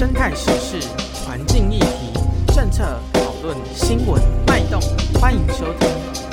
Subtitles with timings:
[0.00, 0.88] 生态时事、
[1.26, 2.18] 环境议题、
[2.54, 4.80] 政策讨论、新闻脉动，
[5.20, 5.90] 欢迎收听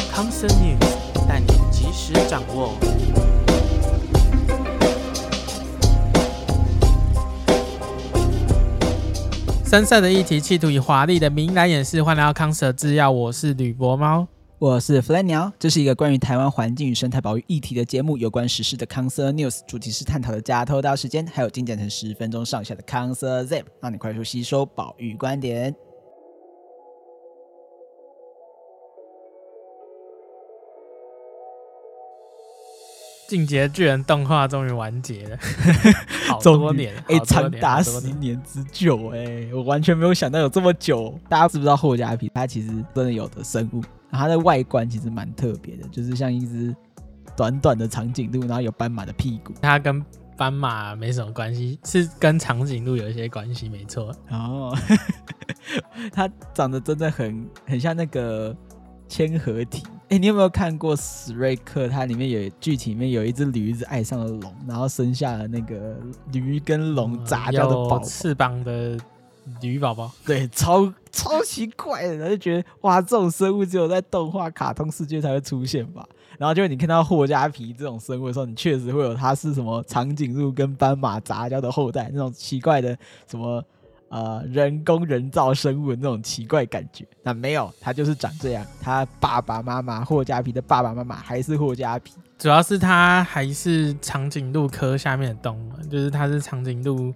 [0.09, 2.72] 康 Sir News，带你及时掌握。
[9.66, 12.02] 深色的议题，企图以华丽的名来掩饰。
[12.02, 14.26] 欢迎来到康生制药，我是吕博猫。
[14.60, 23.44] 我是 Fly 鸟，这是一个关于台湾环境与生态保育议题的节目，有关时事的 c o n c e r News，主题是探讨的加偷刀时间，还有精简成十分钟上下的 c o n c e r
[23.44, 25.76] Zip，让你快速吸收保育观点。
[33.28, 35.38] 进阶巨人动画终于完结了，
[36.28, 41.14] 好多年，哎，长达十年之久，哎，我完全没有想到有这么久。
[41.30, 42.31] 大家知不知道霍加皮？
[42.34, 43.84] 它其实真的有的生物。
[44.11, 46.75] 它的外观其实蛮特别的，就是像一只
[47.36, 49.53] 短短的长颈鹿，然后有斑马的屁股。
[49.61, 50.03] 它跟
[50.38, 54.16] 斑马没什么关系，是跟长颈鹿有一些关系，没错。
[54.30, 54.75] 哦，
[56.14, 58.55] 它长得真的很很像那个
[59.08, 59.83] 千合体。
[60.09, 61.89] 哎、欸，你有没有看过史瑞克？
[61.89, 65.97] 它里面有剧情里面有一只驴子爱上了龙，然后生下了那个
[66.31, 68.97] 驴跟龙杂交的翅膀的。
[69.62, 76.08] 驴宝宝，对，超超奇怪的，然后就觉得哇，这种生物只有在动画、卡通世界才会出现吧。
[76.38, 82.95] 然后就你看到霍加皮这种生物的时候，你确实会有它是什么长颈鹿跟斑马杂交的后代，那种奇怪的
[83.26, 83.64] 什么
[84.09, 87.08] 呃人工人造生物的那种奇怪感觉。
[87.23, 88.64] 那没有，它就是长这样。
[88.80, 97.11] 它爸爸妈妈霍加皮的爸爸妈妈还是霍加皮，主要是它还是长颈鹿科下面的动物，就是它是长颈鹿。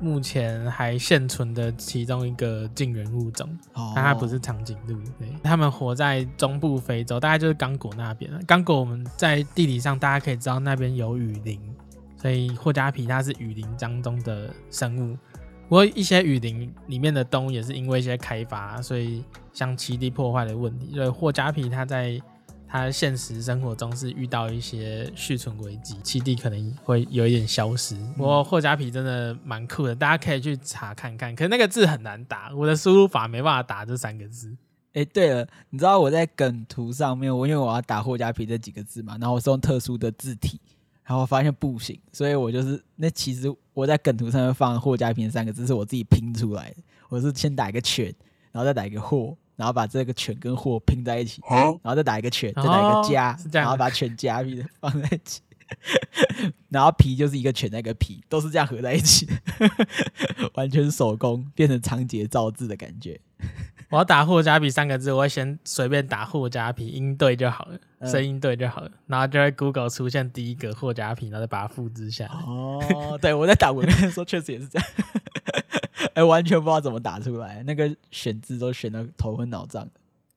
[0.00, 4.94] 目前还现存的其中一个近缘物种，哦但它不是长颈鹿。
[5.18, 8.30] 对，它们活在中部非洲，大概就是刚果那边。
[8.46, 11.60] 刚果我们在地理上大家可以知道那边有雨林，
[12.16, 15.16] 所以霍加皮它是雨林当中的生物。
[15.68, 22.20] 不过一些雨林里面的动物也是因为一些开发，所以像栖地破坏的问题，所以霍加皮它在。
[22.74, 27.94] 它现实生活中是遇到一些续存危机，七弟可能会有一点消失。
[28.16, 31.32] 不过霍家皮真的蛮酷的，大家可以去查看看。
[31.36, 34.50] 可是那个字很难打，我的输入法没办法打这三个字。
[34.88, 40.60] 哎、欸，对了，你知道我在梗图上面，我因为我要打霍家皮这几个字嘛，然后我是用特殊的字体，
[41.04, 48.12] 然后我发现不行，所以我就是那其实我在梗图上面放霍家皮三个字是我自己拼出来的，我是先打一个圈，
[48.50, 49.36] 然后再打一个霍。
[49.56, 55.40] 然后把这个犬跟货拼在一起，然后再打一个犬，再打一个加，然后把犬加皮的放在一起，
[56.68, 59.34] 然后皮就是一个犬那个皮，都是这样合在一起的，
[60.54, 63.20] 完全手工变成长节造字的感觉。
[63.90, 67.78] 我要打霍加皮三个字，我会先随便打霍加皮，音对就好了，
[68.08, 72.32] 声音对就好了，然后就会 Google 出现第一个霍加皮，然后再把它复制下来。
[72.32, 74.88] 哦，对，我在打文案的时候确实也是这样。
[75.96, 79.88] 哎、欸，完全不知道怎么打出来，那个选字都选的头昏脑胀，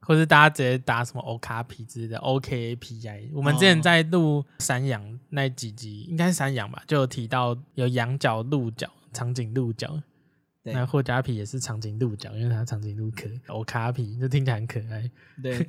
[0.01, 3.29] 或是大家直接打什么 O 卡皮之类的 O K A P I。
[3.33, 9.99] 我们之前在录山羊那几集，应该是山羊吧，就有提到有羊角、鹿角、长颈鹿角。
[10.63, 15.09] 那霍加皮也是长颈鹿角，因为它长颈鹿科 O 卡皮，就听起来很可爱。
[15.41, 15.65] 对。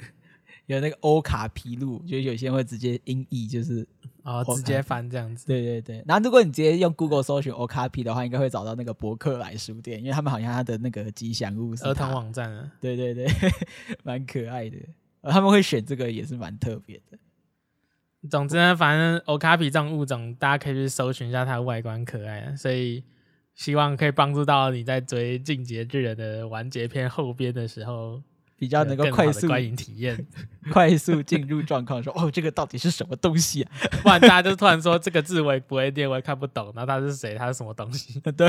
[0.69, 3.89] 有那个欧卡皮路，就有些人会直接音译，就是
[4.23, 5.47] 哦，直接翻这样子。
[5.47, 12.71] 对对对，然后如果你直接用 Google 搜寻欧卡皮的话，应该会找到那个博客来书店，因为他们好像他的那个吉祥物是儿童网站啊。
[12.83, 13.27] 对对对，
[14.05, 14.77] 蛮可爱的。
[15.23, 17.19] 他们会选这个也是蛮特别的。
[18.29, 23.03] 总之呢，反正欧卡皮这种物种，大家可以去搜寻一下它的外观可爱，所以
[23.55, 28.23] 希望可以帮助到你在追《进阶巨人》的完结篇后边的时候。
[28.59, 30.27] 比较能够快速观影体验，
[30.73, 33.71] 快速进入状况，说哦，这个到底是什么东西啊？
[34.03, 37.37] 不然大家就突然说这个字我也不会念，我也看不懂，然后他是谁？
[37.37, 38.19] 他是什么东西？
[38.37, 38.49] 对，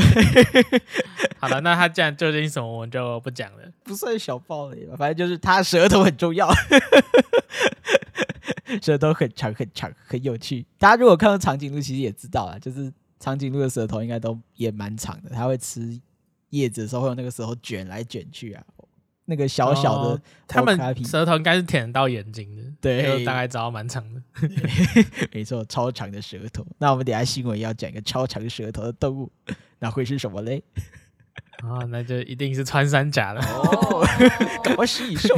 [1.38, 6.52] 好了，那他既然究竟什么，我们就不讲了，不算小暴雷吧，反正就是他舌头很重要，
[8.82, 10.66] 舌头很长很长很有趣。
[10.79, 16.00] 大家如果看到长颈鹿，其实也知道了，就是长颈鹿的舌头应该都也蛮长的，它会吃
[16.50, 18.64] 叶子的时候会用那个舌头卷来卷去啊。
[19.29, 24.22] 那个小小的，他们舌头应该是舔到眼睛的，对，大概知道蛮长的，
[25.31, 26.66] 没错，超长的舌头。
[26.79, 29.31] 那我们等下新闻要讲一个超长舌头的动物，
[29.78, 30.64] 那会是什么嘞？
[31.59, 33.41] 啊，那就一定是穿山甲了。
[33.41, 34.03] 哦，
[34.64, 35.35] 搞不好是兽，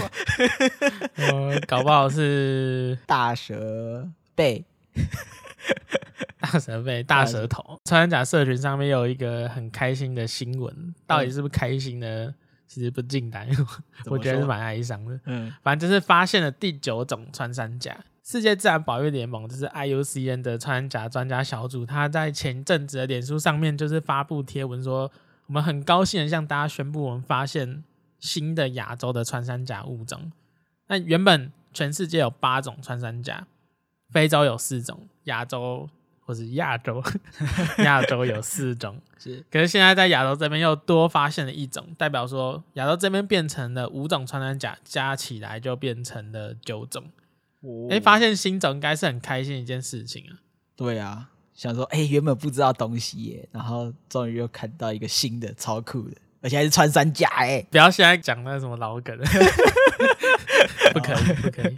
[1.15, 4.63] 呃，搞不好是大蛇背，
[6.39, 7.79] 大蛇背，大舌头。
[7.85, 12.33] 穿山甲社群上面有一个很开心的新闻，到底是不是开心呢？
[12.73, 13.45] 其实不尽然，
[14.05, 15.19] 我觉得是蛮哀伤的。
[15.25, 17.99] 嗯，反正就是发现了第九种穿山甲。
[18.23, 25.11] 世界自然保育联盟就是 IUCN 的穿山甲专家小组，他在前阵子的脸书上面就是发布贴文说，
[25.47, 27.83] 我我们很高兴的向大家宣布，我们发现
[28.21, 30.31] 新的亚洲的穿山甲物种。
[30.87, 33.45] 那原本全世界有八种穿山甲，
[34.09, 35.89] 非洲有四种，亚洲
[36.31, 37.03] 或是亚洲，
[37.83, 38.97] 亚洲有四种。
[39.19, 47.03] 是，可是现在在亚洲这边又多发现了一种，代表说亚洲这边变成了五种穿山甲，加起来就变成了九种。
[47.89, 50.39] 哎、哦，发现新种应该是很开心一件事情啊。
[50.77, 57.61] 对啊，想说哎，原本不知道东西耶，然后终于又看到一个新的，超酷的，而且还是穿山甲哎！
[57.69, 59.15] 不要现在讲那什么老梗，
[60.93, 61.75] 不可以，不可以。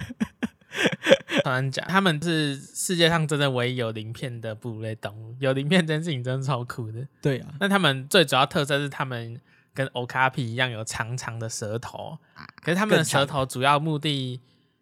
[1.42, 5.36] 穿山甲，他们是世界上真的唯一有鳞片的哺乳类动物。
[5.40, 7.08] 有鳞片这件事情真的超酷的。
[7.22, 9.40] 对啊，那他们最主要特色是他们
[9.74, 12.18] 跟欧卡皮一样有长长的舌头，
[12.62, 14.40] 可是他们的舌头主要目的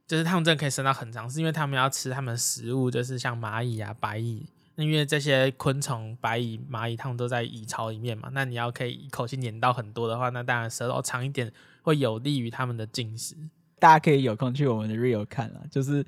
[0.08, 4.46] 就是他们真的可以伸到很长，是因为他们要吃他们的食物，就是像蚂蚁啊、白蚁。
[4.76, 8.30] 那因为这些昆虫、白蚁、蚂蚁，它们都在蚁巢里面嘛。
[8.32, 11.52] 那你要可以一口气撵到很多的话，那当然舌头长一点
[11.82, 13.36] 会有利于他们的进食。
[13.81, 16.06] 大家可以有空去我们的 Real 看了，就是。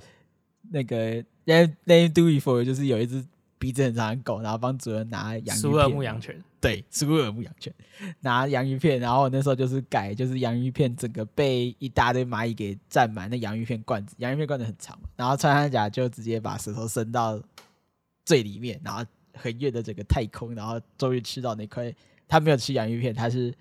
[0.71, 3.23] 那个 Name Do It For，就是有一只
[3.59, 5.55] 鼻子很长的狗，然后帮主人拿洋。
[5.55, 7.71] 苏尔牧羊犬，对，苏尔牧羊犬
[8.21, 17.39] 拿洋芋片，然后那时候就是改，就是洋芋片整个被一大堆蚂蚁给占满，那洋芋片罐子，洋芋片罐子很长嘛，然后穿山甲就直接把舌头伸到
[18.23, 19.03] 最里面，然后
[19.33, 21.93] 横越的整个太空，然后终于吃到那块。
[22.25, 23.53] 他没有吃洋芋片，他是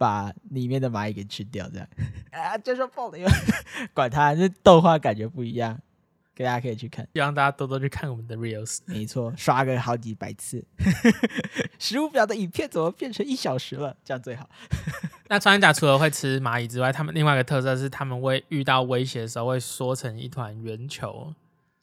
[0.00, 1.86] 把里面的蚂蚁给吃掉，这样
[2.32, 3.18] 啊，就说爆了，
[3.92, 5.78] 管他，这动画感觉不一样。
[6.34, 8.78] 给大家可以去看，希望大家多多去看我们的 reels。
[8.86, 10.64] 没错，刷个好几百次。
[11.78, 13.94] 十五秒的影片怎么变成一小时了？
[14.02, 14.48] 这样最好。
[15.28, 21.34] 那穿山甲除了会吃蚂蚁之外，他们另外一个特色是，他们会遇到威胁的时候会缩成一团圆球。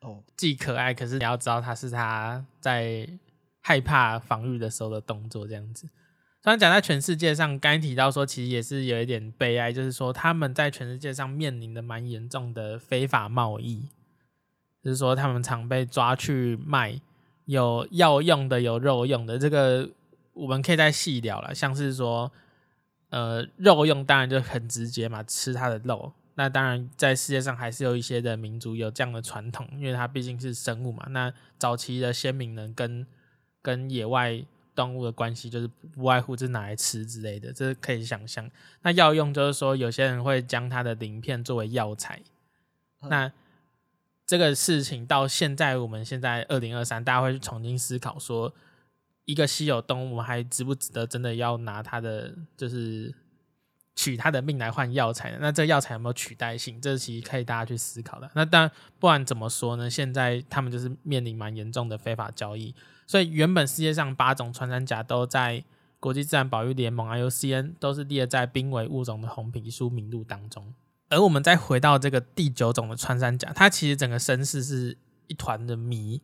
[0.01, 3.07] 哦，既可爱，可是你要知道它是它在
[3.61, 5.47] 害怕防御的时候的动作。
[5.47, 5.87] 这样子，
[6.47, 13.89] 穿山甲在全世界上，刚提到说，其实也是有一点悲哀，就是说他们在全世界上面临的蛮严重的非法贸易。
[14.81, 17.01] 就是说，他们常被抓去卖，
[17.47, 19.37] 有药用的，有肉用的。
[19.37, 19.89] 这个
[20.31, 21.53] 我们可以再细聊了。
[21.53, 22.31] 像是说，
[23.09, 26.13] 呃，肉用当然就很直接嘛，吃它的肉。
[26.35, 31.07] 那当然，在世界上还是有一些的民族有这样的传统，因为它毕竟是生物嘛。
[31.09, 33.05] 那早期的先民人跟
[33.61, 34.41] 跟野外
[34.77, 38.47] 动物的关系，就是不外乎是拿来吃之类的，这是可以想象。
[38.83, 42.21] 那药用就是说，有些人会将它的鳞片作为药材。
[43.01, 43.31] 那
[44.27, 48.53] 这个事情到现在，我们现在二零二三，大家会去重新思考说，
[49.25, 53.11] 一个稀有动物还值不值得真的要拿它的，就是
[53.97, 55.39] 取他的命来换药材呢？
[55.41, 56.79] 那这药材有没有取代性？
[56.79, 58.29] 这其实可以大家去思考的。
[58.35, 62.75] 那当然，不管怎么说呢，现在他们就是面临蛮严重的非法交易。
[63.07, 65.63] 所以原本世界上八种穿山甲都在
[65.99, 70.73] 国际自然保育联盟 IUCN 都是列在濒危物种的红皮书名录当中。
[71.09, 74.95] 而我们再回到这个第九种的穿山甲，它其实整个身世是
[75.25, 76.21] 一团的谜。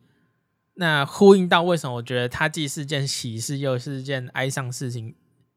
[0.74, 5.16] 那呼应到为什么我觉得它既是件喜事，又是件哀伤事情。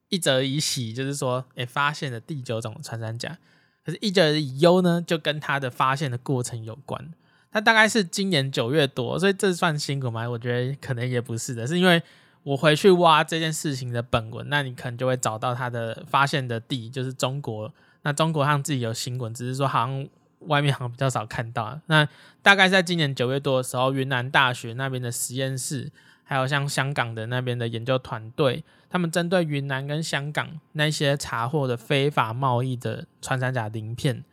[0.09, 3.38] 一则以喜，就是说，哎，发现了第九种穿山甲。
[3.86, 7.13] 可是，一则以忧呢，就跟它的发现的过程有关。
[7.51, 10.29] 它大概是今年九月多，所以这算辛苦吗？
[10.29, 12.03] 我觉得可能也不是的，是因为
[12.43, 17.74] 我回去挖这件事情的本文，那你可能就会找到它的发现的地，就是中国。
[18.03, 20.08] 那中国上自己有新闻，只是说好像
[20.41, 21.79] 外面好像比较少看到。
[21.88, 22.08] 那
[22.41, 25.91] 大概在今年九月多的时候，云南大学那边的实验室，
[26.24, 34.24] 还有像香港的那边的研究团队，他们针对云南跟香港那些查获的非法贸易的穿山甲鳞片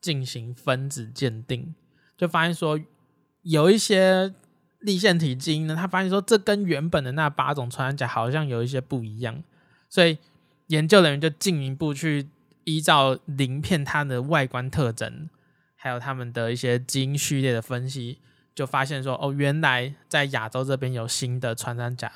[0.00, 1.74] 进行分子鉴定，
[2.16, 2.78] 就发现说
[3.42, 4.34] 有一些
[4.80, 9.42] 立线体基因呢，他发现说这跟原本的那八种穿山甲好像有一些不一样，
[9.88, 10.18] 所以
[10.68, 12.28] 研究人员就进一步去。
[12.64, 15.30] 依照鳞片它的外观特征，
[15.74, 18.18] 还有他们的一些基因序列的分析，
[18.54, 22.12] 就发现说，哦，原来在亚洲这边有新的穿山甲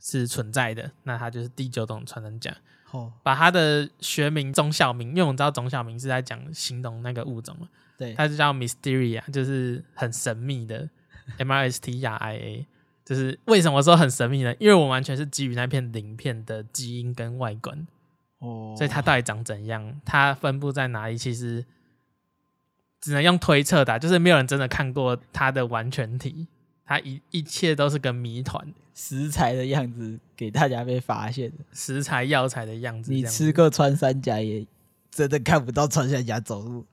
[0.00, 2.56] 是存在的，那它就是第九种穿山甲。
[2.90, 10.90] 哦，把它的学名种小名，因为我们知道种小名是在讲形容那个物种嘛，对，它就叫 Mysteria，就是很神秘的
[11.38, 12.66] M R S T R I A，
[13.04, 14.52] 就是为什么说很神秘呢？
[14.58, 17.86] 因为我完全是基于那片鳞片的基因跟外观。
[18.40, 20.00] 哦，所以它到底长怎样？
[20.04, 21.16] 它分布在哪里？
[21.16, 21.64] 其实
[23.00, 26.48] 只能用推测的，就是没有人真的看过它的完全体，
[26.90, 28.66] 它一一切都是个谜团。
[28.92, 33.12] 食材的样子给大家被发现的，食材药材的样子。
[33.12, 34.66] 你吃过穿山甲也
[35.08, 36.84] 真的看不到穿山甲走路，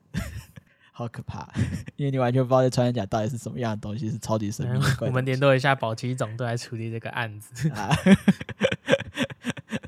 [0.92, 1.52] 好可怕！
[1.96, 4.98] 因为你完全不知道这穿山甲到底是什么样的东西，是超级神秘的。
[5.08, 7.72] 我们联络一下保级总队来处理这个案子。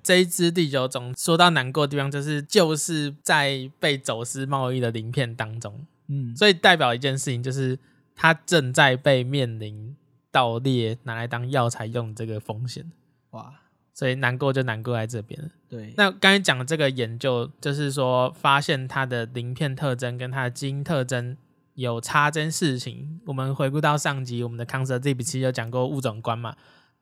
[0.02, 7.78] 这一支第九种说到难过的地方，就是就是在被走私贸易的鳞片当中，嗯，所以代表一件事情，就是
[8.16, 9.96] 它正在被面临
[10.32, 12.92] 盗猎拿来当药材用这个风险。
[13.32, 13.54] 哇，
[13.94, 15.52] 所以难过就难过在这边。
[15.68, 21.38] 对，那刚才讲的这个研究，就是说发现它的鳞片特征跟它的基因特征。
[21.76, 26.54] 有差这件事情，我们回顾到上集，我们的康 Sir 这一期有讲过物种观嘛？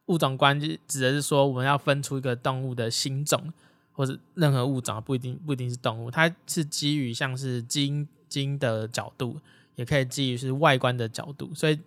[0.06, 3.52] 物种观就指的是说，我们要分出一个动物的新种，
[3.92, 9.40] 或者任何物种，不一定不一定是动物，它是基于像是基因基因的角度，
[9.78, 11.80] 也可以基于是外观的角度，所以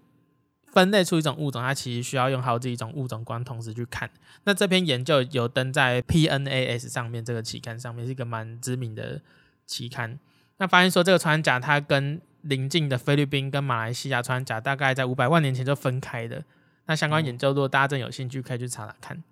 [0.72, 4.08] 分类出一种物种，它其实需要用好几种物种观同时去看。
[4.44, 9.20] 那这篇研究有登在 PNAS 上面这个期刊上面，是一个蛮知名的
[9.66, 10.18] 期刊。
[10.58, 16.44] 那发现说这个穿山甲它跟邻近的菲律宾跟马来西亚穿山甲大概在五百万年前就分开的。
[16.86, 19.22] 那相关研究，如果大家真有兴趣，可以去查查看。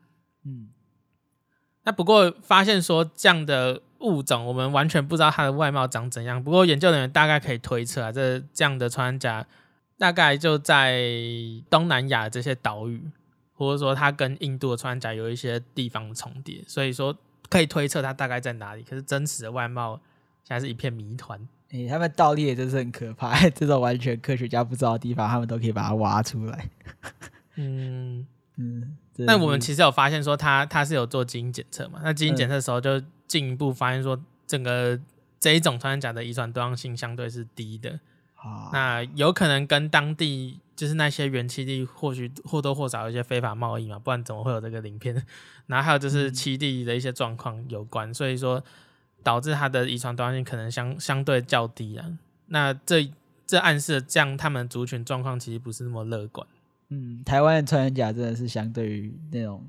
[0.45, 0.69] 嗯，
[1.85, 6.43] 那不过发现说这样的物种，我们完全不知道它的外貌长怎样。
[6.43, 9.47] 不过研究人员大概可以推测啊，这这样的穿山甲
[9.99, 11.03] 大概就在
[11.69, 13.03] 东南亚这些岛屿，
[13.53, 17.15] 或者说它跟印度的穿山甲有一些地方重叠，所以说
[17.51, 18.83] 可以推测它大概在哪里。
[18.85, 20.01] 可是真实的外貌
[20.45, 21.39] 现在是一片谜团。
[21.71, 26.71] 哎、欸，他们盗猎真是很可怕， 这种完全科学家不知道的地方，他们都可以把它挖出来。
[27.57, 28.27] 嗯
[28.57, 32.01] 嗯，那我们其实有发现说他，他他是有做基因检测嘛？
[32.03, 34.99] 那基因检测的时候，就进一步发现说，整个
[35.39, 38.01] 这一种穿山甲的遗传多样性相对是低的。
[38.39, 45.15] 啊，那有可能跟当地就是那些原栖地或许或多或少有一些非法贸易嘛，不然怎么会有这个鳞片？
[45.67, 48.65] 然后还有就是栖地的一些状况有关，嗯、所以说。
[49.25, 52.07] 导致它的遗传多样性可能相相对较低啊，
[52.47, 53.11] 那这
[53.45, 56.47] 这暗示这样他们族群状况其实不是那么乐观。
[56.91, 59.67] 嗯，台湾的穿山甲真的是相对于那种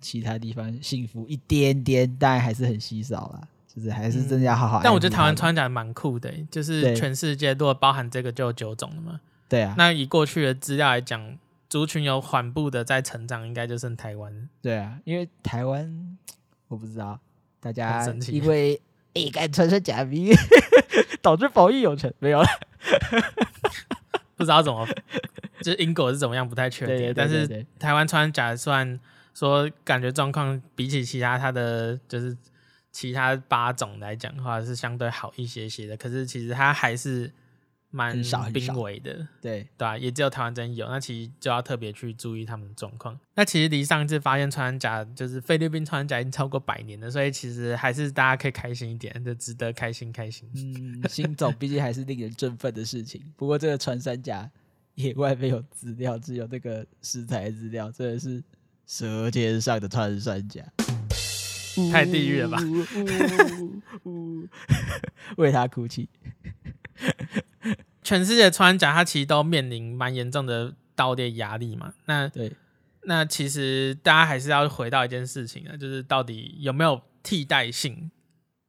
[0.00, 4.82] 其他地方幸福一点点，但还是很稀少啦，就是还是真的要好好、嗯。
[4.82, 9.20] 但我觉得台湾穿山甲蛮酷的、欸，就是全世界如果包含这个就有九种了嘛。
[9.48, 9.74] 对啊。
[9.78, 11.36] 那以过去的资料来讲，
[11.68, 14.48] 族群有缓步的在成长，应该就剩台湾。
[14.60, 16.18] 对啊，因为台湾
[16.68, 17.20] 我不知道
[17.60, 18.80] 大家因为。
[19.14, 20.30] 一敢穿山甲迷，
[21.20, 22.46] 导致防疫有成，没有了，
[24.36, 24.86] 不知道怎么，
[25.60, 27.12] 就是因果是怎么样，不太确定。
[27.16, 29.00] 但是台湾穿山甲算
[29.34, 32.36] 说感觉状况比起其他它的就是
[32.98, 35.96] 其他八种来讲的话，是相对好一些些的。
[35.96, 37.32] 可是其实它还是。
[37.90, 39.98] 蛮少濒危的，对对吧、啊？
[39.98, 43.18] 也只有台湾真有，那其实就要特别去注意他们的状况。
[43.34, 50.46] 那其实离上一次发现穿山甲，就是菲律宾穿山甲已经超过百年了，所以其实还是大家可以开心一点，就值得开心开心。
[50.54, 53.22] 嗯，新种毕竟还是令人振奋的事情。
[53.38, 54.50] 不过这个穿山甲
[54.96, 58.44] 野外没有资料，只有那个食材资料，真的是
[58.86, 60.62] 舌尖上的穿山甲，
[61.90, 62.58] 太地狱了吧？
[65.36, 66.08] 为他哭泣。
[68.02, 71.92] 全世界穿山甲，它其实都面临蛮严重的盗猎压力嘛。
[72.06, 72.52] 那对，
[73.02, 78.10] 那其实大家还是要回到一件事情啊，就是到底有没有替代性？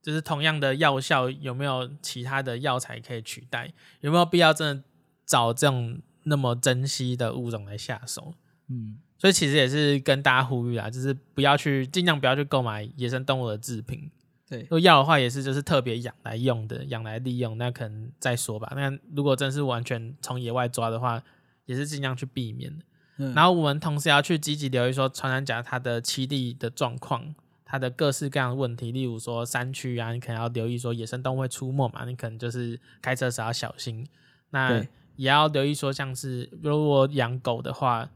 [0.01, 3.73] 就是同样的药效，有没有其他的药材可以取代？
[4.01, 4.83] 有没有必要真的
[5.25, 8.33] 找这种那么珍稀的物种来下手？
[8.69, 14.09] 嗯，所以其实也是跟大家呼吁啊，就是不要去，尽量不要去购买野生动物的制品。
[14.47, 18.71] 对，如果要的话也是就是特别养来用的，养来利用，那可能再说吧。
[18.75, 21.21] 那如果真是完全从野外抓的话，
[21.65, 22.73] 也是尽量去避免。
[23.17, 27.35] 嗯，然后我们同时要去积极留意说穿山甲它的栖地的状况，
[27.65, 34.07] 它的各式各样的问题，例如说山区啊，你可能要留意说野生动物会出没嘛，你可能就是开车时要小心。
[34.51, 34.79] 那
[35.17, 38.09] 也要留意说像是如果养狗的话。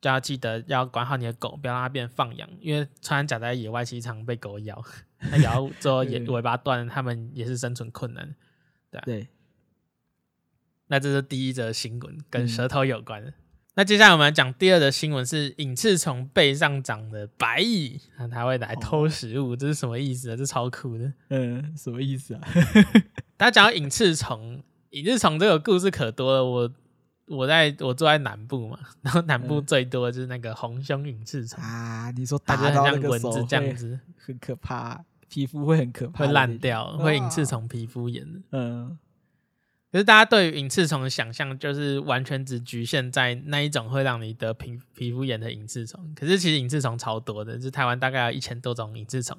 [0.00, 4.80] 就要记得要管好你的狗，不要让它变放养，因为穿山甲在野外经常被狗咬，
[5.18, 8.34] 它咬之后也尾巴断，它们也是生存困难，
[8.90, 9.28] 对、啊、对。
[10.86, 13.28] 那这是第一则新闻，跟舌头有关的。
[13.28, 13.34] 嗯、
[13.74, 20.36] 那接下来我们来讲第二则新闻，是隐翅虫背上长的白蚁，那它会来偷食物，哦、这是什么意思啊？
[20.36, 21.12] 这超酷的。
[21.30, 22.40] 嗯，什么意思啊？
[23.36, 26.72] 大家讲到隐翅虫，隐翅虫这个故事可多了，我。
[27.28, 38.26] 我在我住在南部嘛，然后南部最多的就是那个红胸隐翅虫啊，你说打到那个蚊子这样子， 很可怕，皮肤会很可怕，会烂掉，会隐翅虫皮肤炎。
[38.52, 38.98] 嗯，
[39.92, 49.36] 可是大家对于隐翅虫的想象就是完全只局限在那一种会让你得皮皮肤炎的隐翅虫，可是其实隐翅虫超多的，就是台湾大概有一千多种隐翅虫。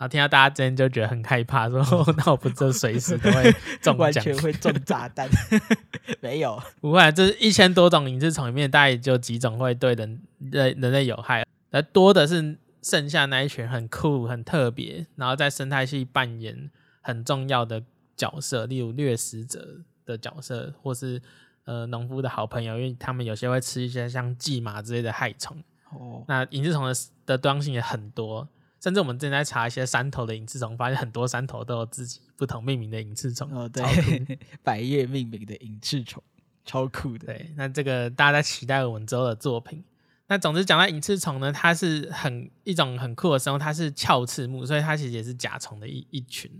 [0.00, 3.52] 然后听到大家之前就觉得很害怕，说、哦、 那我不就随时都会
[3.82, 5.28] 中 奖，完全会中炸弹？
[6.20, 16.70] 没有，不会，这一千多种隐翅虫里面，大概也就几种会对人人人类有害，而多的是剩下那一群很酷、很特别，然后在生态系扮演
[17.02, 17.82] 很重要的
[18.16, 21.20] 角色，例如掠食者的角色，或是
[21.66, 25.62] 呃农夫的好朋友，因为他们有些会吃一些像蓟马之类的害虫。
[25.92, 26.94] 哦，那隐翅虫的
[27.26, 28.48] 的多样性也很多，
[28.80, 33.52] 甚至我们正在查一些山头的隐翅虫，发现很多山头都有自己不同命名的隐翅虫。
[33.52, 33.84] 哦，对，
[34.64, 36.22] 百叶命名的隐翅虫，
[36.64, 37.26] 超酷的。
[37.26, 39.84] 对，那这个大家在期待我们之后的作品。
[40.28, 46.50] 那总之讲到隐翅虫呢，它是很一种很酷的生物，它是鞘翅目，所以它其实也是甲虫的一一群。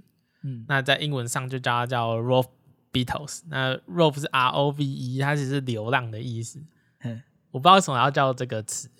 [0.42, 2.48] 嗯，那在英文上就叫它叫 Rove
[2.92, 3.42] Beetles。
[3.48, 6.60] 那 Rove 是 R O V E，它其实是流浪的意思。
[7.02, 7.22] 嗯，
[7.52, 8.90] 我不知道为什么要叫这个词。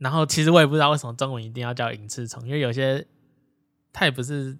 [0.00, 3.06] 然后其实我也不知道为什么中文一定要叫隐翅虫，因为有些
[3.92, 4.58] 它也不是，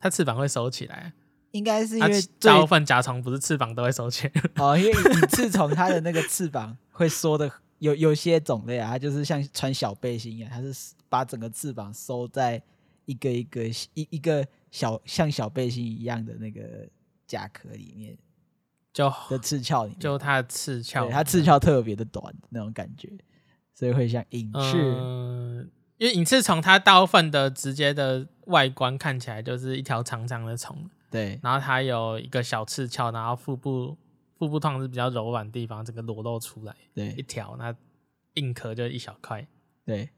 [0.00, 1.12] 它翅膀会收起来。
[1.52, 4.42] 应该是因为大部分甲虫不是翅膀都会收起来。
[4.56, 7.48] 哦，因为隐翅虫它的那个翅膀会缩的。
[7.80, 12.62] 有有些种类啊，它就是像穿小背心一样，它是把整个翅膀收在
[13.06, 16.86] 一个一个一一个小像小背心一样的那个
[17.26, 18.14] 甲壳里面，
[18.92, 23.08] 就的翅鞘里面，就它的翅鞘，它翅鞘特别的短那种感觉，
[23.80, 24.76] 所以会像隐翅。
[24.76, 30.76] 嗯，因为隐翅虫它大部分的直接的外观看起来就是一条长长的虫，
[31.10, 33.96] 对，然后它有一个小刺鞘，然后腹部。
[34.38, 37.74] 腹部通常是比较柔软的地方，整个裸露出来，对，一条，那
[38.36, 39.46] 硬壳就一小块，
[39.84, 40.08] 对，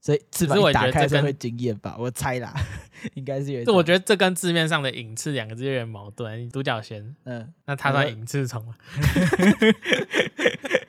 [0.00, 1.96] 所以翅膀一打开就会惊艳吧？
[1.98, 2.54] 我猜啦，
[3.14, 3.64] 应该是有。
[3.64, 6.48] 这我觉得这跟字面上的“隐翅”两个字有点矛盾。
[6.50, 8.76] 独角仙，嗯，那它算隐翅虫吗？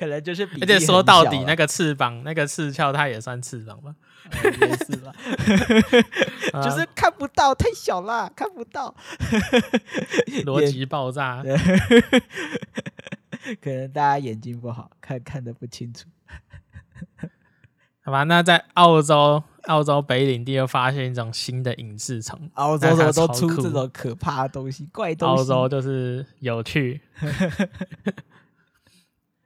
[0.00, 3.94] 可能就是比，而且说到底，那个翅膀、那个翅鞘，它也算翅膀吧？
[4.32, 5.12] 也是吧，
[6.64, 8.94] 就是看不到，太小了，看不到，
[10.46, 11.42] 逻辑爆炸。
[13.60, 16.08] 可能大家眼睛不好，看看的不清楚。
[18.02, 22.50] 好吧，那在澳洲，澳洲北领地又发现一种新的隐翅虫。
[22.54, 25.42] 澳洲怎么都出这种可怕的东西，怪东西。
[25.42, 27.02] 澳洲就是有趣。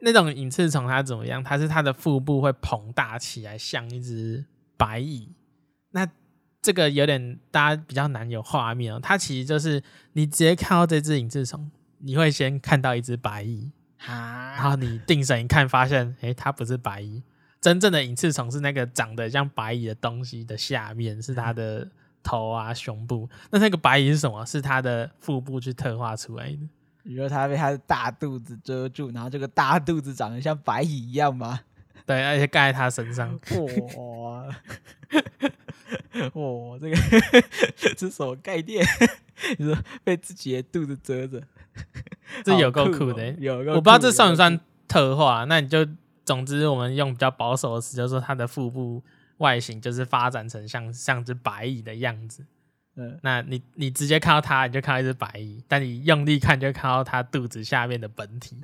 [0.04, 1.42] 那种隐翅虫它怎么样？
[1.42, 4.44] 它是它的腹部会膨大起来，像一只。
[4.76, 5.32] 白蚁，
[5.92, 6.04] 那
[6.60, 8.98] 这个有点大家比较难有画面哦。
[9.00, 9.80] 它其实就是
[10.14, 13.70] 你直接看到这只隐翅虫，你会先看到一只白蚁，
[14.04, 17.22] 然后你定神一看，发现诶，它不是白蚁，
[17.60, 21.88] 真正的隐翅虫是那个长得像白蚁的东西的下面是它的
[22.24, 23.28] 头啊、胸部。
[23.52, 24.44] 那那个白蚁是什么？
[24.44, 26.58] 是它的腹部去特化出来的。
[27.04, 31.60] 你说他被他的大肚子遮住，然后这个大肚子长得像白蚁一样吗？
[32.06, 33.38] 对，而且盖在他身上。
[33.96, 34.44] 哇，
[36.34, 36.96] 哇，这个
[37.76, 38.84] 这是什么概念？
[39.58, 41.42] 你说被自己的肚子遮着，
[42.44, 43.36] 这有够酷的、欸。
[43.38, 45.44] 有，我不知道这算不算特化。
[45.44, 45.86] 那你就，
[46.24, 49.02] 总之我们用比较保守的词，就是说他的腹部
[49.38, 52.44] 外形就是发展成像像只白蚁的样子。
[52.96, 58.56] 嗯，那你你直接看到它，你就看到一只白蚁；但你用力看，就看到它肚子下面的本体。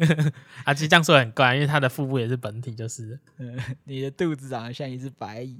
[0.64, 3.18] 啊，其实这样说很怪，因为它的腹部也是本体，就是。
[3.36, 5.58] 嗯，你的肚子长得像一只白蚁。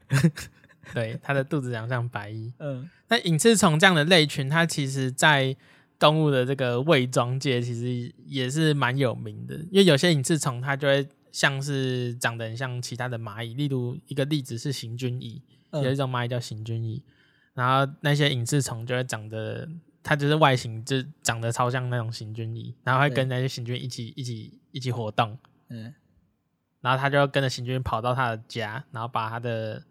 [0.94, 2.52] 对，它的肚子长得像白蚁。
[2.58, 5.54] 嗯，那隐翅虫这样的类群，它其实在
[5.98, 9.56] 动物的这个伪装界，其实也是蛮有名的。
[9.70, 15.42] 因为有些隐翅虫，它就会像是长得很像其他的蚂蚁，例如一个例子是行军蚁。
[15.72, 17.02] 有一种蚂蚁叫行军蚁，
[17.54, 19.68] 然后那些隐翅虫就会长得，
[20.02, 25.94] 它就是外形就长得超像那种行军蚁，然后会跟那些行军一起一起一起活动，嗯，
[26.80, 29.82] 然后它就跟着行军跑到它的家，然后把它的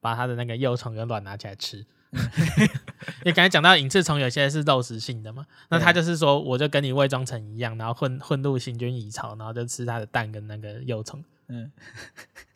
[0.00, 1.84] 把它的那个幼虫跟卵拿起来吃。
[2.10, 11.70] 因为刚才讲到隐翅虫有些是肉食性的嘛，那它就是说我就跟你伪装成一样，然后混混入行军蚁巢，然后就吃它的蛋跟那个幼虫，嗯。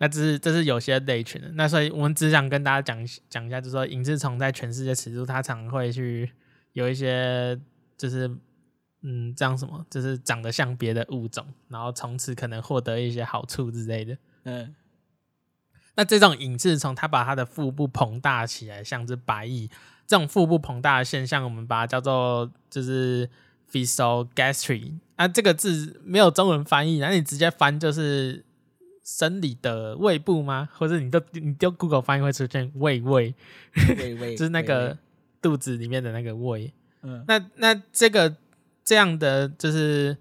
[0.00, 6.30] 那这是这是有些类群的，那所以我们只想跟大家讲讲一下，就是说隐翅虫在全世界尺度，它常会去
[6.72, 7.58] 有一些
[7.96, 8.30] 就是
[9.02, 14.16] 嗯这样什么，就是长得像别的物种，然后从此可能获得一些好处之类的。
[14.44, 14.72] 嗯，
[15.96, 19.68] 那这种隐翅虫，它把它的腹部膨大起来，像只白蚁，
[20.06, 23.28] 这种腹部膨大的现象，我们把它叫做就是
[23.68, 28.44] physogastry 啊，这个字没有中文翻译，那你直接翻就是。
[29.10, 30.68] 生理的胃部吗？
[30.74, 33.34] 或者你都你丢 Google 翻译会出现胃胃，
[33.96, 34.98] 胃胃 就是那个
[35.40, 36.74] 肚子里面的那个胃。
[37.00, 38.36] 嗯，那那这个
[38.84, 40.14] 这样的就是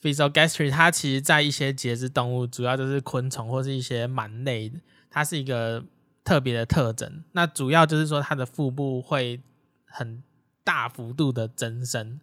[0.00, 4.72] physogastry，它其实在一些节肢动物，主要就是昆虫或是一些螨类，
[5.10, 5.84] 它是一个
[6.24, 7.22] 特别的特征。
[7.32, 9.38] 那主要就是说它的腹部会
[9.84, 10.22] 很
[10.64, 12.18] 大幅度的增生，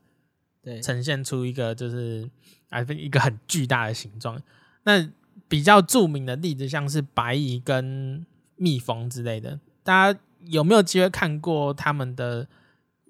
[0.63, 2.27] 对，呈现出一个就是
[2.69, 4.41] 啊一个很巨大的形状。
[4.82, 5.08] 那
[5.47, 12.47] 比较著名的例子，像是白蚁跟蜜蜂之类的，大家有没有机会看过他们的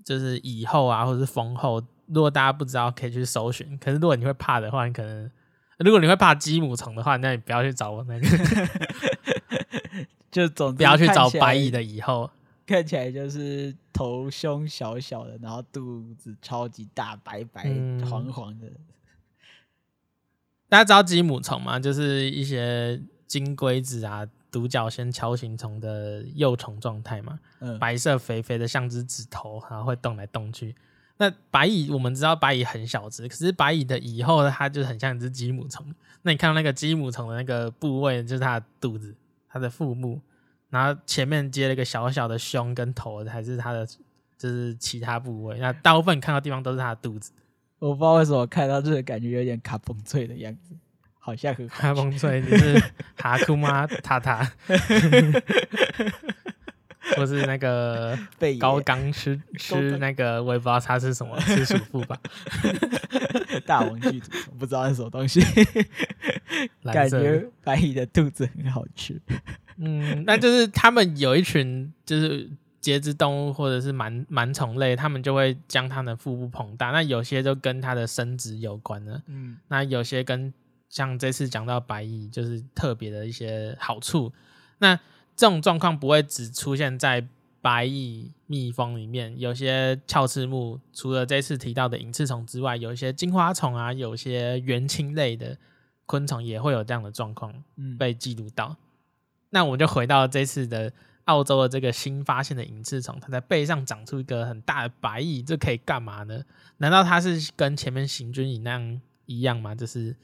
[0.04, 1.82] 就是蚁后啊，或者是蜂后？
[2.08, 3.78] 如果大家不知道，可以去搜寻。
[3.80, 5.30] 可是如果你会怕的话，你可能
[5.80, 8.28] 如果你会怕鸡母虫的话，那你不要去找我那个
[10.32, 12.30] 就总不要去找白蚁的蚁后。
[12.65, 18.67] 看起来就是头胸小小的，然后肚子超级大，白白、嗯、黄黄的。
[20.70, 21.80] 大家知道鸡母虫吗？
[21.80, 27.40] 就是一些金龟子啊、独角仙、锹形虫的幼虫状态嘛。
[27.60, 30.76] 嗯，白色肥肥的，像只指头，然后会动来动去。
[31.18, 35.86] 那白蚁我们知道白蚁很小只，可是白蚁的蚁后它就很像一只鸡母虫。
[36.22, 39.16] 那你看到那个鸡母虫的那个部位，就是它的肚子、
[39.50, 40.20] 它的腹部。
[40.70, 43.88] 然后前面接了一个小小的胸跟头，还是它的
[44.38, 45.58] 就是其他部位。
[45.60, 47.32] 那大部分看到地方都是它的肚子。
[47.80, 50.76] 我不知道为什么看到这个感觉有点卡崩脆的样子，
[51.20, 52.82] 好像很卡崩脆，就是
[53.16, 54.52] 哈库玛塔塔，
[57.16, 58.18] 或是那个
[58.60, 62.20] 高刚吃吃那个我也不知道他是什么，吃鼠妇吧。
[63.66, 65.42] 大王巨足，不知道是什么东西，
[66.84, 69.20] 感觉白蚁的肚子很好吃。
[69.78, 72.50] 嗯，那就是他们有一群就是
[72.88, 76.91] 节肢动物或者是螨螨虫类，它们就会将它的腹部膨大。
[76.91, 79.21] 那有些就跟它的生殖有关了。
[79.26, 80.54] 嗯，那有些跟
[80.88, 84.32] 像这次讲到白蚁，就是特别的一些好处。
[84.78, 84.95] 那
[85.36, 87.28] 这种状况不会只出现在
[87.62, 95.58] 白蚁、蜜蜂里面，有些鞘翅目除了这次提到的隐翅虫之外，有一些金花虫啊，有些原青类的
[96.06, 97.54] 昆虫也会有这样的状况
[98.00, 98.69] 被记录到。
[98.69, 98.78] 嗯
[99.50, 100.91] 那我们就回到这次的
[101.28, 106.42] 澳洲的这个新发现的隐翅虫，它在背上长出一个很大的白蚁，这可以干嘛呢？
[106.78, 109.76] 难道它是跟前面行军蚁那样一样吗？
[109.76, 110.16] 就是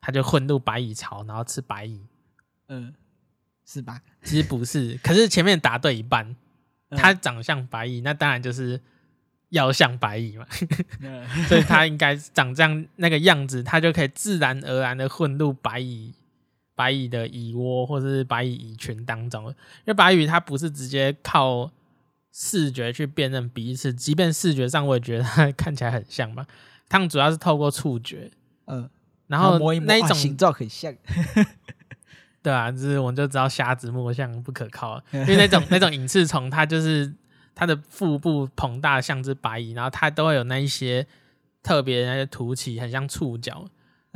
[0.00, 2.00] 它就混入白蚁巢，然后吃白蚁？
[2.68, 2.94] 嗯，
[3.66, 4.00] 是吧？
[4.22, 6.34] 其实不是，可是前面答对一半，
[6.90, 8.80] 它长像白蚁，那当然就是
[9.48, 10.46] 要像白蚁嘛，
[11.48, 16.14] 所以它应该长这样那个样子，它就可以自然而然的混入白蚁。
[16.74, 19.54] 白蚁的蚁窝或者是白蚁蚁群当中，因
[19.86, 21.70] 为白蚁它不是直接靠
[22.32, 26.46] 视觉去辨认彼此，即便视觉上我也觉得它 看起来很像嘛。
[26.88, 28.30] 它们主要是透过触觉，
[28.66, 28.88] 嗯，
[29.26, 30.94] 然后摸一摸，那一种形状很像，
[32.42, 37.12] 对啊，就是我们就知道瞎子摸象不可靠， 因为那种那种隐翅虫，它就是
[37.54, 41.06] 它的腹部膨大像只白蚁，然后它都会有那一些
[41.62, 43.64] 特别那些凸起，很像触角。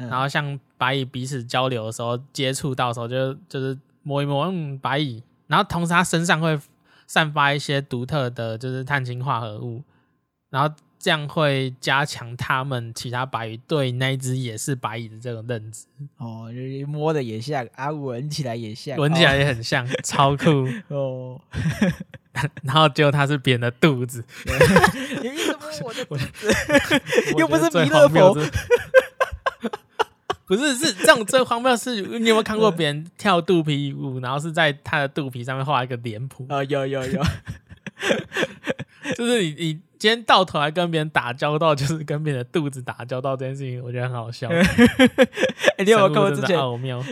[0.07, 5.23] 然后像白蚁彼此交流的时候，接触到的时候就就是摸一摸，嗯，白蚁。
[5.49, 6.59] 然后同时它身上会
[7.07, 9.83] 散发一些独特的就是碳氢化合物，
[10.51, 15.87] 然后这样会加强它们其他白蚁对那一只也是白蚁的这种认知。
[16.19, 21.41] 哦，就是摸的也像啊，闻起来也像，闻起来也很像，哦、超酷 哦。
[22.63, 24.23] 然后结果它是别人的肚子，
[25.23, 26.29] 你一直摸我的肚子？
[27.37, 28.37] 又不是弥勒佛。
[30.49, 36.47] 不是，是这种最荒谬是，你有没有看过别人跳肚皮舞，然后是在他的肚皮上面画一个脸谱？
[36.49, 37.23] 啊、哦，有有有，
[39.15, 44.49] 就是你你今天到头来跟别人打交道，就是跟别人的肚子打交道这件事情，我觉得很好笑。
[44.57, 44.65] 哎、
[45.77, 46.57] 欸，你有没有看过之前？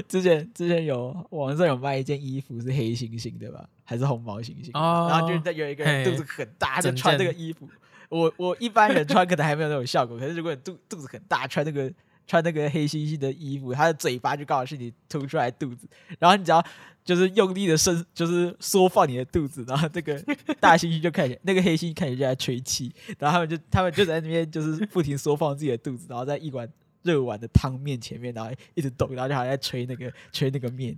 [0.09, 3.63] 之前之前有网上有卖一件衣服是黑猩猩对吧？
[3.85, 4.71] 还是红毛猩猩？
[4.73, 7.69] 哦，然后就有一个人肚子很大，就穿这个衣服。
[8.09, 11.93] 我我一般人穿可能还没有那种效果，可是如果你肚肚子很大，穿那个。
[12.27, 16.65] 穿那个黑猩猩的衣服，它的嘴巴就刚好是你凸出来的肚子，然后你只要
[17.05, 20.21] 就是用力的伸，就是缩放你的肚子，然后这个
[20.61, 26.69] 大猩猩就看起来，那个黑猩猩看起来就在吹气，然后他们就他们就在那边就是不停缩放自己的肚子，然后在一碗
[27.03, 30.97] 热碗的汤面前面，然后一直动，然后就好像在吹那个 吹那个面，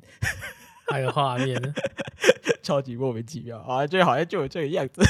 [0.88, 1.61] 还有画面，
[2.62, 5.03] 超级莫名其妙啊，就好像就有这个样子。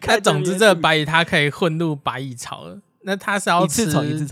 [0.00, 2.80] 看，总之这个白蚁它可以混入白蚁巢了。
[3.04, 3.86] 那它是要吃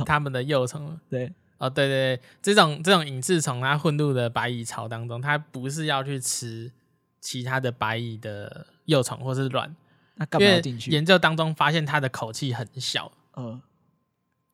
[0.04, 6.70] 它们的幼虫，对，哦，对对对，这种这种隐翅虫它混入的白蚁巢当中，它不是要去吃
[7.20, 9.74] 其他的白蚁的幼虫或是卵，
[10.14, 10.90] 那干嘛要进去？
[10.90, 13.61] 研究当中发现它的口气很小，嗯，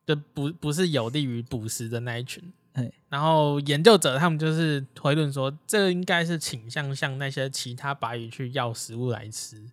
[0.06, 2.92] 就不不是有利于捕食的那一群，嘿。
[3.08, 9.64] 然后研究者他们就是推论说，这应该是倾向向那些其他白蚁去要食物来吃，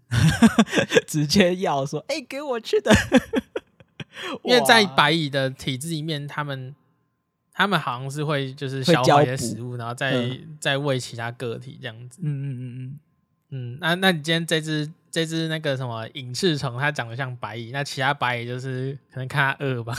[1.07, 2.91] 直接要说，哎、欸，给我吃的。
[4.43, 6.75] 因为在白蚁的体制里面，他们
[7.51, 12.19] 他们好像是会就是消化一些食物，然后再再喂其他个体这样子。
[12.23, 12.99] 嗯嗯嗯嗯。
[13.55, 19.95] 嗯，那那你今天这只这只那个什么隐翅虫，它长得像白蚁，那其他白蚁就是可能看它饿吧，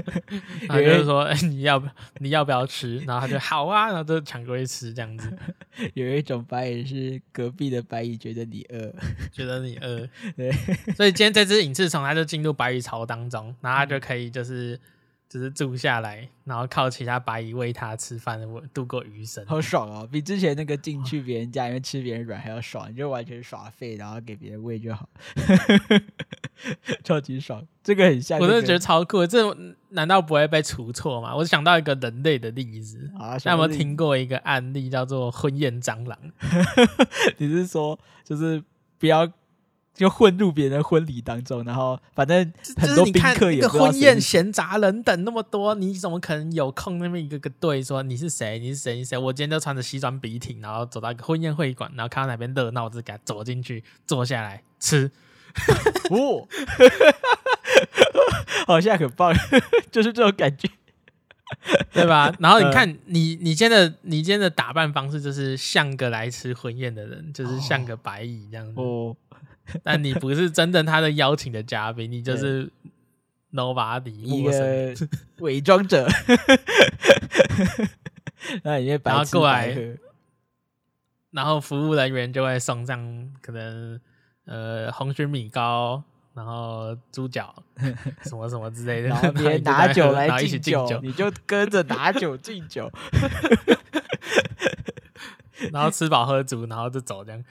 [0.66, 2.96] 然后就是说、欸、你要不你要不要吃？
[3.00, 5.30] 然后它就好啊，然后就抢过去吃这样子。
[5.92, 8.90] 有一种白蚁是隔壁的白蚁觉得你饿，
[9.30, 10.50] 觉得你饿， 对，
[10.96, 14.80] 所以今天这只隐翅虫它就进入白蚁巢当中，然后它就可以就是。
[15.28, 18.40] 就是住下来，然后靠其他白蚁喂它吃饭，
[18.72, 20.08] 度过余生，好爽哦！
[20.10, 25.06] 比之前那个进 去别人家里面吃别人软还要爽，你就完全耍废，然后给别人喂就好，
[27.04, 27.62] 超级爽。
[27.82, 29.26] 这个很像、这个，我真的觉得超酷。
[29.26, 29.54] 这
[29.90, 31.36] 难道不会被除错吗？
[31.36, 36.18] 我想到一个人类的例子，啊，有没有听过一个案例叫做婚宴蟑螂？
[37.36, 38.64] 你是说就是
[38.98, 39.30] 不要？
[39.98, 43.68] 就混入别人婚礼当中，然后反正很多宾客也不。
[43.68, 48.60] 婚宴闲杂人等那么多，你怎么可能有空那么一个个对说你是谁？
[48.60, 48.94] 你是谁？
[48.94, 49.18] 你是谁？
[49.18, 55.10] 我今天就穿着西装笔挺，然后走到一个婚宴会馆，然后看到哪边热闹，我就给他走进去，坐下来吃。
[56.10, 56.46] 哦，
[58.68, 59.34] 好像很棒，
[59.90, 60.68] 就是这种感觉，
[61.92, 62.32] 对吧？
[62.38, 68.80] 然后你看你你今天的你今天的打扮方式，就是像个来吃婚宴的人，就是像个白蚁这样子。
[68.80, 69.16] 哦。
[69.82, 72.70] 但你不是真正他的邀请的嘉宾，你就是
[73.52, 74.94] nobody 一个
[75.40, 76.08] 伪装者。
[78.62, 79.76] 那你白然后过来，
[81.32, 84.00] 然后服务人员就会送上可能
[84.46, 86.02] 呃红曲米糕，
[86.34, 87.54] 然后猪脚
[88.22, 92.90] 什么什么之类的，然后别人拿酒来敬酒，你就跟着拿酒敬酒，
[95.72, 97.44] 然后吃饱喝足，然后就走这样，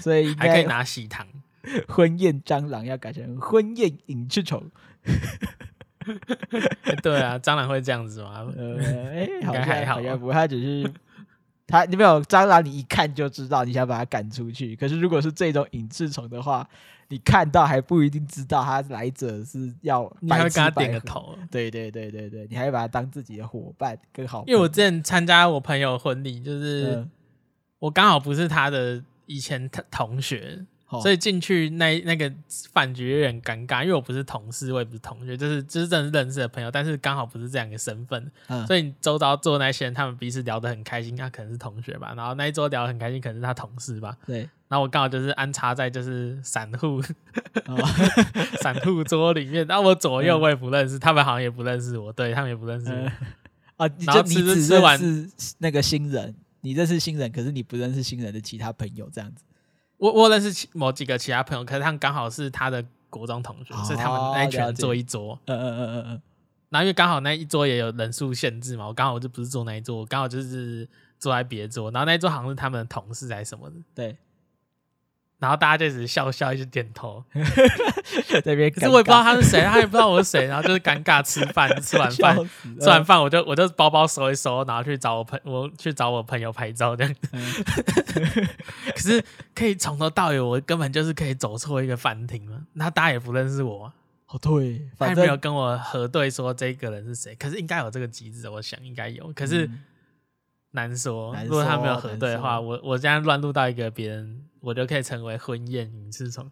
[0.00, 1.26] 所以还可以拿喜糖。
[1.88, 4.70] 婚宴蟑螂要改成婚宴隐翅虫，
[7.02, 8.46] 对啊，蟑螂会这样子吗？
[8.56, 10.90] 呃，哎、 欸，好像还好，要不，它只是
[11.66, 14.74] 它，你没有蟑螂，你一看就知道你想把它赶出去。
[14.76, 16.66] 可是如果是这种隐翅虫的话，
[17.08, 21.36] 你看到还不一定知道它来者是要白，你还会跟他点个头。
[21.50, 24.44] 对对对对对，你还会把它当自己的伙伴更好。
[24.46, 27.10] 因为我之前参加我朋友婚礼，就是、嗯、
[27.78, 30.64] 我刚好不是他的以前同学。
[30.90, 32.32] 所以进去那那个
[32.72, 47.02] 饭局有点尴尬，因为我不是同事，我也不是同学，就是就是真的认识的朋友，但是刚好不是这样一个身份，嗯、所以你周遭坐那些人，他们彼此聊得很开心，他可能是同学吧，然后那一桌聊得很开心，可能是他同事吧，对，然后我刚好就是安插在就是散户
[48.62, 53.12] 散户桌里面，然后我左右我也不认识，嗯、他们好像也不认识我，对他们也不认识我，嗯、
[53.76, 59.44] 啊，然后吃吃吃完是那个新人，你认识新人，可是你不认识新人的其他朋友这样子。
[59.98, 65.38] 我我认识某几个其他朋友，可是他们刚好是他的国中同学，所以他们那一群坐一桌。
[65.46, 66.22] 嗯嗯嗯嗯嗯。
[66.70, 71.90] 然后因为刚好那一桌也有人数限制嘛，我刚好我就不是坐那一桌，我刚好就是坐在别桌。
[71.90, 73.76] 然后那一桌好像是他们的同事还是什么的。
[73.94, 74.16] 对。
[75.38, 77.22] 然后大家就只是笑笑，一直点头。
[78.42, 82.36] 这边，可是我也不知道他是谁，他也不知道我是谁，然后就是尴尬吃饭，吃完饭，
[82.80, 87.14] 吃完饭我就我就包包收一收，然后去找我朋我去找我朋友拍照这样。
[87.32, 87.40] 嗯、
[88.94, 89.24] 可是
[89.54, 93.92] 可以从头到尾，我根本就是可以走错一个饭厅嘛，那大家也不认识我。
[94.26, 99.66] 哦，对，他也没有跟我核对说这个人是谁，可是应该有这个机制，我想应该有，可是。
[99.66, 99.80] 嗯
[100.72, 106.50] 难说，如果他没有核对的话，我我这样乱入到一个别人，我就可以成为婚宴隐翅虫。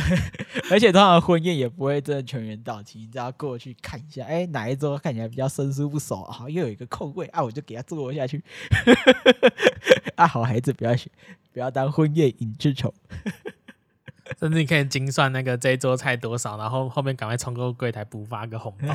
[0.70, 8.42] 而且通常婚宴也不会真的全员到齐，你只要过去看一下，哎、欸，哪一桌看起来比较生疏不熟，好，又有一个空位啊，我就给他坐下去。
[10.16, 11.10] 啊，好孩子不要学，
[11.52, 12.92] 不要当婚宴隐翅虫。
[14.38, 18.94] 甚至你可以精算那个这一桌菜多少，然后后面赶快冲过柜台补发个红包。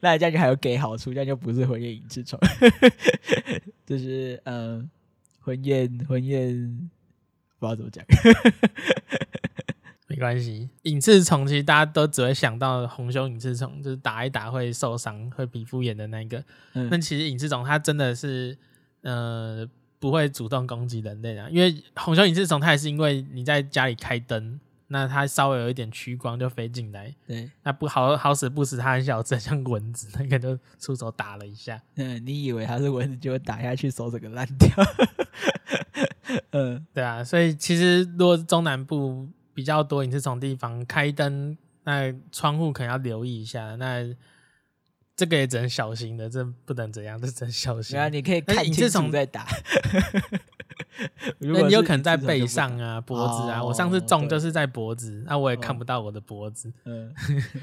[0.00, 2.38] 那这样就还有给好处，这样就不是婚宴隐翅虫，
[3.88, 4.90] 就是嗯，
[5.40, 6.90] 婚宴婚宴
[7.58, 8.04] 不知道怎么讲，
[10.08, 10.68] 没关系。
[10.82, 16.44] 隐翅虫其实大家都只会想到红胸隐翅虫，就是打一打会受伤、会皮肤炎的那个。
[16.74, 18.54] 那、嗯、其实隐翅虫它真的是
[19.00, 19.66] 呃
[19.98, 24.60] 不会主动攻击人类的，因为红胸隐翅虫它也是因为你在家里开灯。
[24.88, 31.80] 那它稍微有一点趋光就飞进来，对，那不好好死不死，它很小只，像蚊子，那个就出手打了一下。
[31.96, 34.68] 嗯，你以为它是蚊子，就会打下去，手整个烂掉。
[36.52, 43.76] 嗯，对啊，所以其实如果是中南部比较多隐翅虫地方，开灯，那窗户可能要留意一下。
[43.76, 44.04] 那
[45.18, 47.98] 这个也只能小心的，这不能怎样，这只能小心。
[47.98, 49.44] 啊，你可以看清楚再打。
[51.38, 53.62] 那你有可能在背上啊、脖子啊。
[53.62, 56.72] 我上次中就是在脖子，那我也看不到我的脖子。
[56.84, 57.12] 嗯，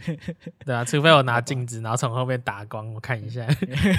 [0.65, 3.47] 对啊，除非我拿镜子，然后从后面打光，我看一下。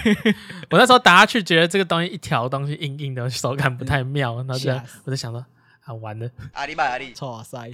[0.69, 4.71] 我那时候打下去，觉得这个东西一条东西硬硬的，手感不太妙，然后就
[5.05, 5.45] 我就想说
[5.85, 7.71] 啊，完了，阿里巴阿里，错塞，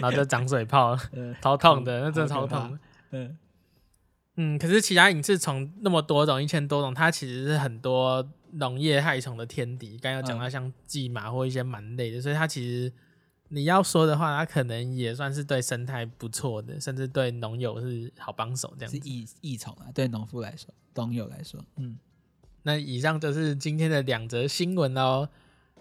[0.00, 0.98] 然后就长水泡，
[1.40, 2.76] 超痛的，那真的超痛。
[3.12, 3.36] 嗯
[4.36, 8.28] 嗯，可是其他隐翅虫那么多种，一千多种，它其实是很多。
[8.56, 12.92] 农业害虫的天敌，刚刚有讲到像蓟马或一些螨类的，嗯、所以它其实
[13.48, 18.96] 你要说的话，它可能也算是对生态不错的，甚至对农友是好帮手这样子。
[18.96, 21.98] 是益益虫啊，对农夫来说，农友来说，嗯。
[22.62, 25.28] 那以上就是今天的两则新闻哦。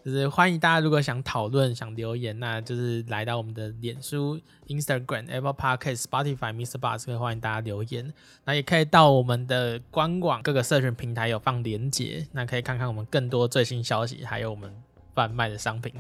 [0.03, 4.37] 就是欢迎大家，如果想讨论、想留言，那就是来到我们的脸书、
[4.67, 6.77] Instagram、Apple Podcast、Spotify、Mr.
[6.77, 8.13] Bus，可以欢迎大家留言。
[8.43, 14.69] 那也可以到我们的官网各个社群平台有放连结，那可以看看我们更多最新消息，还有我们
[15.15, 15.93] 贩卖的商品。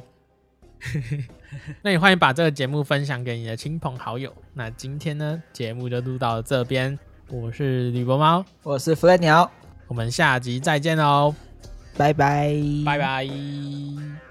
[1.81, 4.33] 那也欢迎把这个节目分享给你的亲朋好友。
[4.53, 6.99] 那今天呢，节目就录到这边。
[7.29, 9.49] 我是吕博猫，我是弗莱鸟，
[9.87, 11.33] 我们下集再见哦。
[11.97, 12.53] 拜拜，
[12.85, 14.22] 拜拜。